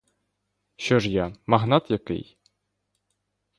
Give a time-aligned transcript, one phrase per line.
[0.75, 2.37] Що ж я, магнат який?